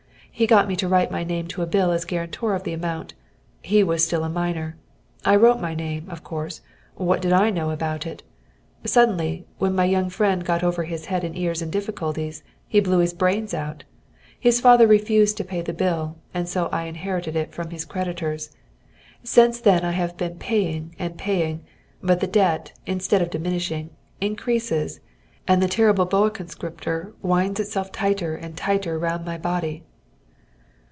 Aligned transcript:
He 0.33 0.47
got 0.47 0.67
me 0.67 0.75
to 0.77 0.87
write 0.87 1.11
my 1.11 1.23
name 1.23 1.47
to 1.49 1.61
a 1.61 1.67
bill 1.67 1.91
as 1.91 2.03
guarantor 2.03 2.55
of 2.55 2.63
the 2.63 2.73
amount. 2.73 3.13
He 3.61 3.83
was 3.83 4.03
still 4.03 4.23
a 4.23 4.29
minor. 4.29 4.75
I 5.23 5.35
wrote 5.35 5.59
my 5.59 5.75
name, 5.75 6.09
of 6.09 6.23
course 6.23 6.61
what 6.95 7.21
did 7.21 7.31
I 7.31 7.51
know 7.51 7.69
about 7.69 8.07
it? 8.07 8.23
Suddenly, 8.83 9.45
when 9.59 9.75
my 9.75 9.85
young 9.85 10.09
friend 10.09 10.43
got 10.43 10.63
over 10.63 10.85
head 10.85 11.23
and 11.23 11.37
ears 11.37 11.61
in 11.61 11.69
difficulties, 11.69 12.41
he 12.67 12.79
blew 12.79 12.99
his 12.99 13.13
brains 13.13 13.53
out. 13.53 13.83
His 14.39 14.59
father 14.59 14.87
refused 14.87 15.37
to 15.37 15.43
pay 15.43 15.61
the 15.61 15.73
bill, 15.73 16.15
and 16.33 16.49
so 16.49 16.69
I 16.71 16.85
inherited 16.85 17.35
it 17.35 17.53
from 17.53 17.69
his 17.69 17.85
creditors. 17.85 18.49
Since 19.23 19.59
then 19.59 19.85
I 19.85 19.91
have 19.91 20.17
been 20.17 20.39
paying 20.39 20.95
and 20.97 21.19
paying, 21.19 21.61
but 22.01 22.19
the 22.19 22.25
debt, 22.25 22.71
instead 22.87 23.21
of 23.21 23.29
diminishing, 23.29 23.91
increases, 24.19 25.01
and 25.47 25.61
the 25.61 25.67
terrible 25.67 26.05
boa 26.05 26.31
conscriptor 26.31 27.13
winds 27.21 27.59
itself 27.59 27.91
tighter 27.91 28.33
and 28.35 28.57
tighter 28.57 28.97
round 28.97 29.23
my 29.23 29.37
body." 29.37 29.83